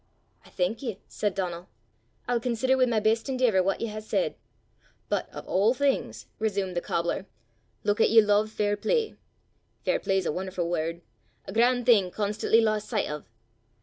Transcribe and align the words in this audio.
"I 0.43 0.49
thank 0.49 0.81
ye," 0.81 0.99
said 1.07 1.35
Donal. 1.35 1.69
"I'll 2.27 2.39
consider 2.39 2.75
wi' 2.75 2.87
my 2.87 2.99
best 2.99 3.27
endeevour 3.29 3.61
what 3.63 3.81
ye 3.81 3.85
hae 3.85 3.99
said." 3.99 4.33
"But 5.09 5.29
o' 5.31 5.69
a' 5.69 5.73
things," 5.75 6.25
resumed 6.39 6.75
the 6.75 6.81
cobbler, 6.81 7.27
"luik 7.83 8.01
'at 8.01 8.09
ye 8.09 8.19
lo'e 8.19 8.47
fairplay. 8.47 9.13
Fairplay 9.85 10.19
's 10.19 10.25
a 10.25 10.31
won'erfu' 10.31 10.67
word 10.67 11.03
a 11.45 11.53
gran' 11.53 11.85
thing 11.85 12.09
constantly 12.09 12.61
lost 12.61 12.89
sicht 12.89 13.11
o'. 13.11 13.25